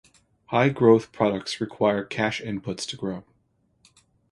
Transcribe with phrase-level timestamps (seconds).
[0.47, 3.23] High growth products require cash inputs to grow.